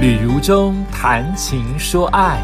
[0.00, 2.40] 旅如中谈情说爱，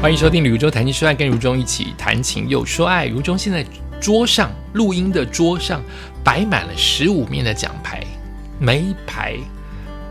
[0.00, 3.04] 欢迎收听《旅如中谈情说爱》，跟如中一起谈情又说爱。
[3.04, 3.62] 如中现在
[4.00, 5.82] 桌上录音的桌上
[6.24, 8.02] 摆满了十五面的奖牌，
[8.58, 9.36] 每一排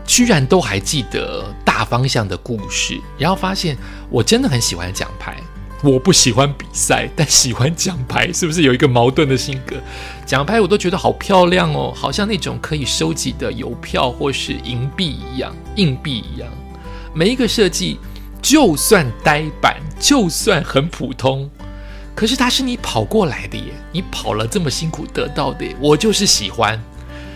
[0.04, 3.76] 居然都还记得大方向的故事，然后发现
[4.08, 5.36] 我真的很喜欢奖牌。
[5.82, 9.76] 我不喜欢比赛，但喜欢奖牌，是不是有一个矛盾的性格？
[10.24, 16.48] 奖牌我都觉得好漂亮哦，好像那种可以收集的邮票或是银币一样、硬币一样。
[17.14, 17.98] 每一个设计，
[18.40, 21.48] 就算呆板，就算很普通，
[22.14, 26.82] 可是它是你跑过来的耶，你跑了这么辛苦得到的耶，我就是喜欢。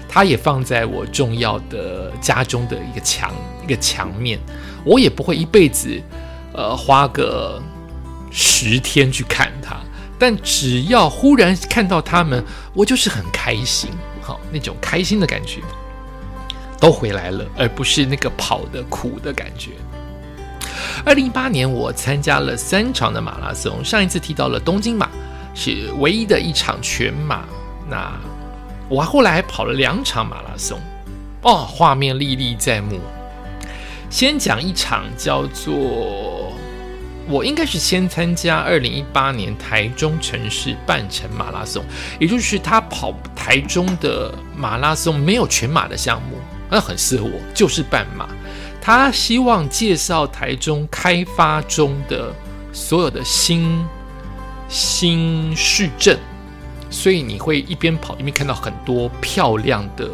[0.09, 4.41] 它也放在我重要的家中的一个墙一个墙面，
[4.83, 6.03] 我也不会一辈子，
[6.55, 7.63] 呃，花个。
[8.31, 9.77] 十天去看他，
[10.19, 13.91] 但只要忽然看到他们，我就是很开心，
[14.23, 15.61] 好那种开心的感觉
[16.79, 19.73] 都回来了，而不是那个跑的苦的感觉。
[21.05, 25.09] 二零一八年，我参加了三场的马拉松，上一次提到了东京马
[25.55, 27.45] 是唯一的一场全马，
[27.89, 28.13] 那
[28.89, 30.79] 我后来还跑了两场马拉松，
[31.43, 33.01] 哦，画面历历在目。
[34.09, 36.40] 先讲一场叫做。
[37.31, 41.85] 我应该是先参加二零一八年台中城市半程马拉松，
[42.19, 46.37] 也就是他跑台中的马拉松没有全马的项目，
[46.69, 48.29] 那很适合我，就是半马。
[48.83, 52.35] 他希望介绍台中开发中的
[52.73, 53.87] 所有的新
[54.69, 56.19] 新市镇，
[56.91, 60.11] 所以你会一边跑一边看到很多漂亮的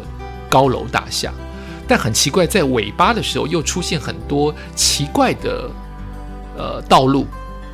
[0.47, 1.33] 高楼大厦，
[1.87, 5.67] 但很奇怪，在尾巴的时候又出现很多奇怪的。
[6.57, 7.27] 呃，道路，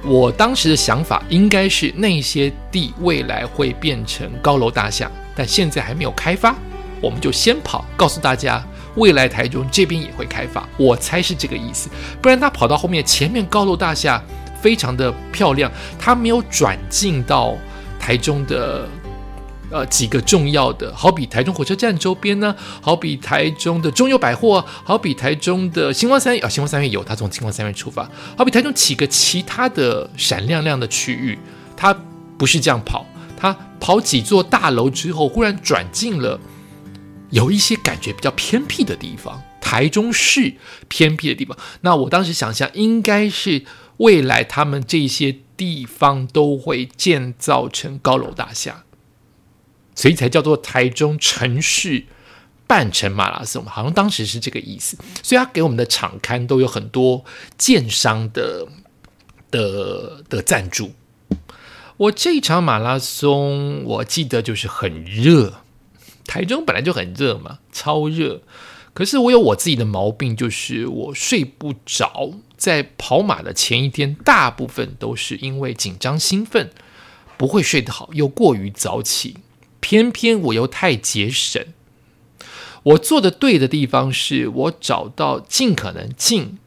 [0.03, 6.53] 我当时的想法应该是那些地未来会变成高楼大厦，但现在还没有开发，
[7.01, 8.61] 我们就先跑，告诉大家
[8.95, 11.89] 未来台中这边也会开发，我猜是这个意思，
[12.21, 14.21] 不然他跑到后面，前面高楼大厦
[14.61, 17.55] 非常的漂亮，他没有转进到
[17.97, 18.87] 台中的。
[19.73, 28.07] 呃，几个重要的，好比台中火车站周边呢，好比台中的中友百货，好比台中的星光三月啊，星光三月有，他从星光三月出发，
[28.37, 31.39] 好比台中几个其他的闪亮亮的区域，
[31.75, 31.91] 他
[32.37, 33.03] 不是这样跑，
[33.35, 36.39] 他跑几座大楼之后，忽然转进了
[37.31, 40.53] 有一些感觉比较偏僻的地方，台中市
[40.87, 41.57] 偏僻的地方。
[41.81, 43.63] 那我当时想象，应该是
[43.97, 48.83] 未来他们这些地方都会建造成高楼大厦。
[49.95, 52.05] 所以才叫做台中城市
[52.65, 54.97] 半程马拉松，好像当时是这个意思。
[55.21, 57.23] 所以他给我们的场刊都有很多
[57.57, 58.67] 建商的
[59.51, 60.93] 的的赞助。
[61.97, 65.61] 我这一场马拉松，我记得就是很热，
[66.25, 68.41] 台中本来就很热嘛，超热。
[68.95, 72.31] 可是我有我自己的毛病，就是我睡不着。
[72.57, 76.71] 在跑马的前一天，大部分都是因为紧张兴奋，
[77.37, 79.37] 不会睡得好，又过于早起。
[79.83, 81.61] 偏偏我又太节省，
[82.83, 86.57] 我做的对的地方是我找到尽可能近，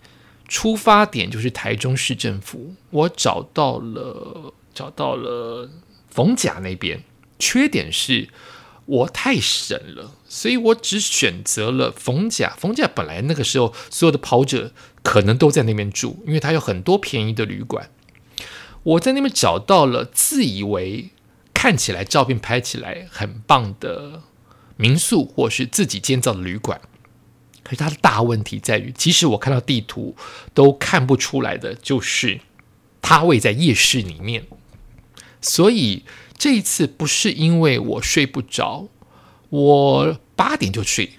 [0.47, 5.71] 出发点就是台中市政府，我找到了找到了
[6.11, 7.05] 逢甲那边，
[7.39, 8.29] 缺点是
[8.85, 12.55] 我太省了，所以我只选择了逢甲。
[12.59, 14.73] 逢甲本来那个时候所有的跑者
[15.03, 17.89] 可能都在那边住，因为它有很多便宜的旅馆。
[18.83, 21.09] 我在那边找到了自以为。
[21.59, 24.23] 看起来照片拍起来很棒的
[24.77, 26.79] 民宿，或是自己建造的旅馆，
[27.65, 30.15] 可是它的大问题在于，即使我看到地图
[30.53, 32.41] 都看不出来的，就是
[33.01, 34.45] 它位在夜市里面。
[35.41, 36.05] 所以
[36.37, 38.89] 这一次不是因为我睡不着，
[39.49, 41.13] 我八点就睡，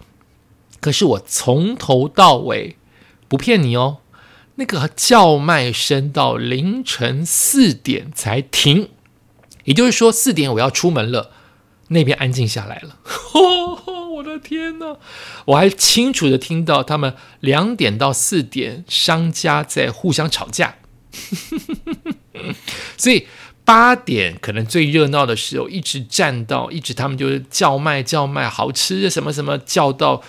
[0.79, 2.77] 可是我从头到尾
[3.27, 3.97] 不骗你哦，
[4.55, 8.89] 那个叫卖声到凌晨四点才停。
[9.67, 11.31] 也就是说，四点我要出门了，
[11.89, 12.99] 那边安静下来了。
[14.15, 14.97] 我的天哪！
[15.43, 20.75] 我还清楚的听到他们两点到四点商家在互相吵架。
[22.95, 23.27] 所以
[23.65, 30.23] 八点可能最热闹的时候，一直站到一直他们就是叫卖叫卖好吃的什么什么叫到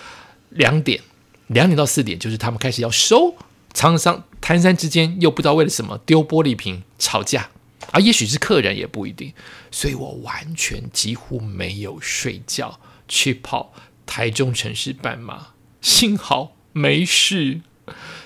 [0.49, 1.01] 两点，
[1.47, 3.35] 两点到四点就是他们开始要收。
[3.73, 7.49] 沧桑摊山之间又不知道为了什么丢玻璃瓶吵架。
[7.91, 9.33] 啊，也许是客人也不一定，
[9.71, 13.73] 所以我完全几乎没有睡觉去跑
[14.05, 15.47] 台中城市半马，
[15.81, 17.61] 幸好没事。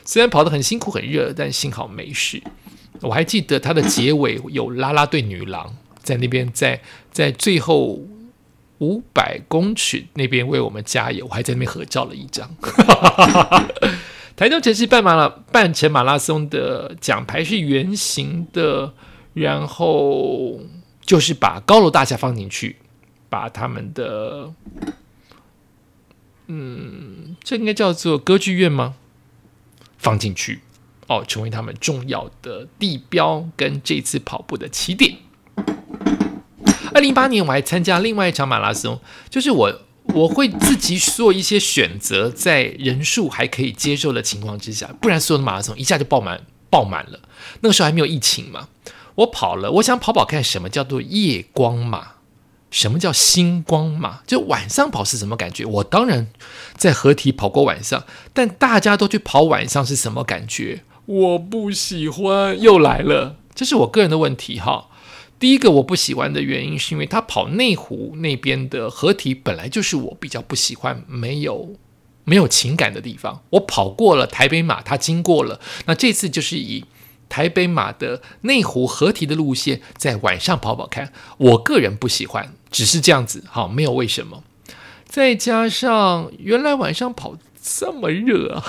[0.04, 2.42] 虽然跑得很辛苦很热，但幸好没事。
[3.02, 8.02] 我还记得它的结尾有啦啦队女郎在那边，在在最后
[8.80, 12.54] 五百公尺那边为我们加油，我还在那边合照了一张。
[14.36, 18.94] 台中城市半马拉半程马拉松的奖牌是圆形的，
[19.34, 20.60] 然后
[21.02, 22.78] 就是把高楼大厦放进去，
[23.30, 24.54] 把他们的，
[26.48, 28.96] 嗯，这应该叫做歌剧院吗？
[29.98, 30.60] 放进去
[31.08, 35.18] 哦，成为他们重要的地标跟这次跑步的起点。
[36.94, 39.00] 二零一八年我还参加另外一场马拉松，
[39.30, 39.82] 就是我
[40.14, 47.20] 我会自己做一些选择，在人数还可以接受的情况之下，不然所有的马拉松一下就爆满爆满了。
[47.62, 48.68] 那个时候还没有疫情嘛，
[49.16, 52.14] 我跑了，我想跑跑看什么叫做夜光马，
[52.72, 55.66] 什么叫星光马，就晚上跑是什么感觉？
[55.66, 56.28] 我当然
[56.76, 60.84] 在合体跑过晚上，但大家都去跑晚上是什么感觉？
[61.06, 64.88] 我不喜欢，又来了，这是我个人的问题哈。
[65.38, 71.76] 第一个我不喜欢的原因，是因为他跑内湖那边的合体本来就是我比较不喜欢、没有
[72.24, 73.44] 没有情感的地方。
[73.50, 76.86] 我跑过了台北马，他经过了，那这次就是以
[77.34, 81.12] 台北马的内湖合体的路线，在晚上跑跑看。
[81.38, 84.44] 我个人不喜欢，只是这样子，好，没有为什么。
[85.08, 88.64] 再加上原来晚上跑这么热啊，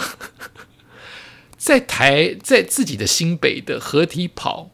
[1.59, 4.71] 在台在自己的新北的合体跑。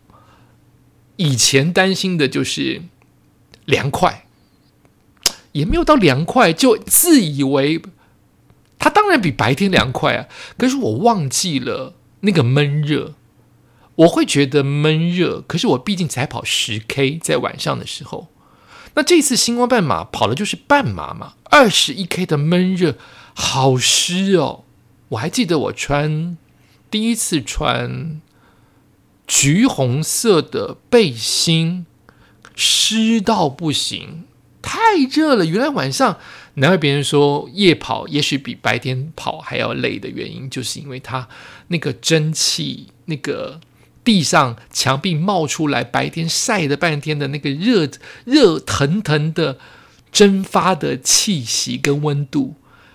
[1.17, 2.83] 以前担心的就是
[3.65, 4.25] 凉快，
[5.51, 7.83] 也没有到凉快，就自以为
[8.79, 10.29] 它当然比白天凉快啊。
[10.57, 13.15] 可是我忘记了那个闷热，
[14.01, 15.41] 我会觉得闷热。
[15.47, 18.29] 可是我毕竟才跑十 K，在晚上的时候，
[18.95, 22.97] 那这次星光半马跑的就是半马嘛，二十一 K 的闷热，
[23.35, 24.65] 好湿哦。
[25.11, 26.37] 我还记得我穿
[26.91, 28.21] 第一次穿。
[29.33, 31.87] 橘红色的背心，
[32.57, 34.25] 湿到不行，
[34.61, 35.47] 太热了。
[35.47, 36.19] 原来晚上，
[36.55, 41.29] 难怪别人说夜跑也许比白天跑还要累的原因，就是因为它
[41.69, 43.61] 那个蒸汽，那个
[44.05, 47.89] 地上墙壁冒出来，白天晒了半天的那个热
[48.25, 49.59] 热腾腾的
[50.11, 52.55] 蒸发的气息跟温度，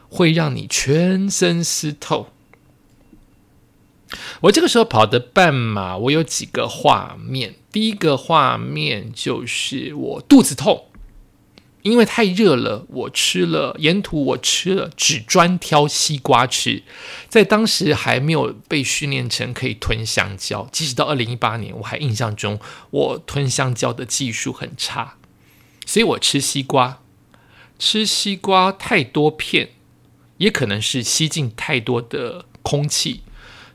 [0.10, 2.28] 会让你全身湿透。
[4.42, 7.56] 我这个时候跑的半马，我有几个画面。
[7.72, 10.86] 第一个画面就是我肚子痛，
[11.86, 12.84] 因为太热了。
[12.90, 16.82] 我吃了沿途我吃了，只专挑西瓜吃。
[17.30, 22.60] 在当时还没有被训练成可以吞香蕉，即使到二零一八年，我还印象中
[22.90, 25.18] 我吞香蕉的技术很差，
[25.86, 27.04] 所以我吃西瓜，
[27.78, 29.70] 吃西瓜太多片，
[30.38, 33.22] 也可能是吸进太多的空气。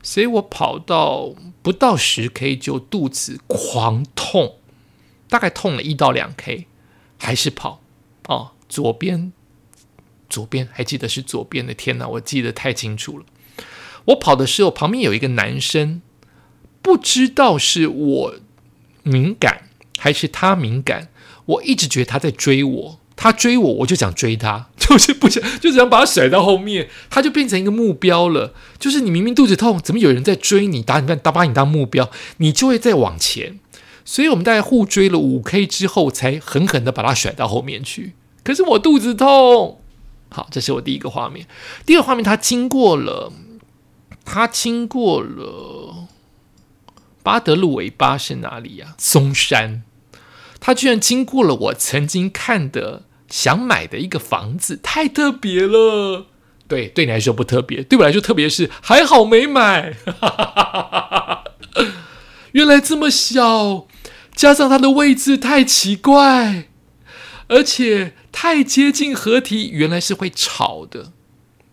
[0.02, 4.56] 所以我跑到不到十 K 就肚子狂痛，
[5.28, 6.66] 大概痛了一到两 K，
[7.18, 7.82] 还是跑
[8.28, 8.52] 哦。
[8.69, 9.32] 左边，
[10.28, 13.25] 左边还记得是左边的，天哪，我记得太清楚了。
[14.06, 16.02] 我跑的时候旁边有一个男生，
[16.81, 18.34] 不知道是我
[19.02, 19.64] 敏感
[19.99, 21.08] 还是他敏感，
[21.46, 23.00] 我一直觉得他在追我。
[23.17, 28.55] 他追我，我就想追他， 就是不想，就想把他甩到后面，他就变成一个目标了。
[28.78, 33.58] 就是你明明肚子痛，怎么有人在追你，打你，打把你当目标，你就会再往前。
[34.05, 38.14] 所以我们大概互追了五 K 之后，才狠狠的把他甩到后面去。
[38.43, 39.81] 可是我肚子痛。
[40.31, 41.47] 好，这是我第一个画面。
[41.85, 43.32] 第二个画面，他经过了，
[44.24, 46.08] 他经过了
[47.22, 48.94] 巴德路尾巴是哪里呀？
[48.98, 49.82] 松山。
[50.60, 53.05] 他居然经过了我曾经看的。
[53.31, 56.27] 想买的一个房子太特别了，
[56.67, 59.94] 对，对你来说不特别，对我来说特别是还好没买。
[62.51, 63.86] 原来这么小，
[64.34, 66.69] 加上它的位置太奇怪，
[67.49, 71.13] 而且太接近合体，原来是会吵的。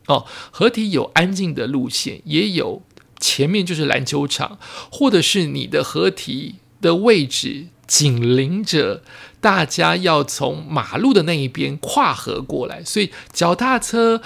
[0.08, 2.82] 哦，合体有安静的路线，也有
[3.20, 4.58] 前面就是篮球场，
[4.92, 9.04] 或者是你的合体的位置紧邻着。
[9.40, 14.22] 大家要从马路的那一边跨河过来，所以脚踏车、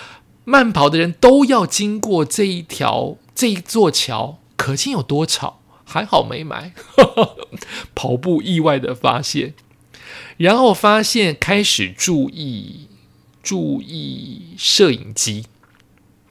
[0.46, 5.61] 慢跑的人都要经过这一条这一座桥，可见有多吵。
[5.92, 6.74] 还好没买，
[7.94, 9.54] 跑步意外的发现，
[10.38, 12.88] 然后发现开始注意
[13.44, 15.48] 注意摄影机。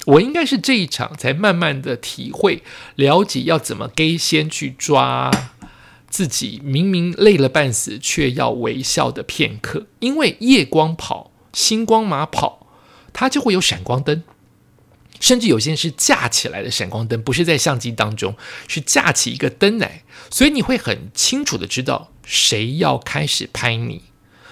[0.07, 2.63] 我应该是这一场才慢慢的体会
[2.95, 5.31] 了解要怎么给先去抓。
[6.09, 9.87] 自己明明累了半死，却要微笑的片刻。
[10.01, 12.67] 因为夜光跑、星光马跑，
[13.13, 14.25] 它就会有闪光灯，
[15.21, 18.35] 甚至有些是架起来的闪光灯，不是在相机当中，
[18.67, 24.03] 是架起一个灯来，所以你会很清楚的知道谁要开始拍你。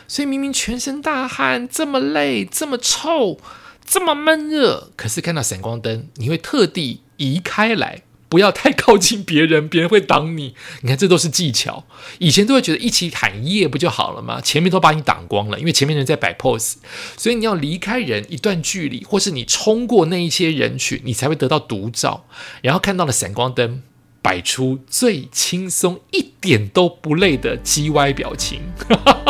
[0.06, 3.40] 所以明明全身大汗，这么累，这么臭，
[3.84, 8.02] 这么闷热，可是看到闪光灯，你会特地移开来。
[8.28, 10.54] 不要太靠近别人，别人会挡你。
[10.82, 11.84] 你看，这都是技巧。
[12.18, 14.40] 以前都会觉得一起喊夜不就好了吗？
[14.40, 16.74] 前面都把你挡光了，因为前面人在摆 pose，
[17.16, 22.26] 所以你要离开人一段距离，或是你冲过那一些人群，你才会得到独照。
[22.60, 23.82] 然后看到了闪光灯，
[24.20, 28.60] 摆出最轻松、一点都不累的 G Y 表情，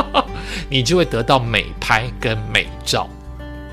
[0.68, 3.08] 你就会得到美拍跟美照。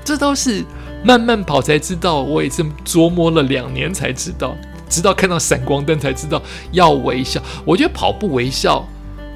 [0.04, 0.64] 这都是
[1.02, 4.56] 慢慢跑才知道，我也是琢磨了两年才知道。
[4.88, 7.42] 直到看到闪光灯才知道要微笑。
[7.64, 8.86] 我觉得跑步微笑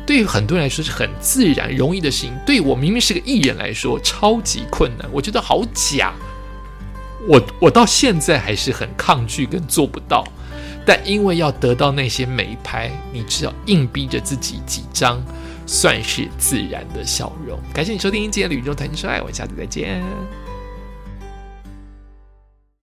[0.06, 5.08] 对于很多人来说是很自然、容易的事情，对我明明是个艺人来说超级困难。
[5.12, 6.12] 我觉得好假，
[7.28, 10.24] 我我到现在还是很抗拒跟做不到。
[10.86, 15.22] 但因为要得到那些美拍，你只要硬逼着自己几张，
[15.66, 17.58] 算是自然的笑容。
[17.72, 20.02] 感谢你收听今天的宇宙谈情说爱，我们下次再见。